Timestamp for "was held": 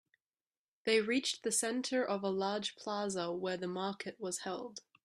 4.19-4.81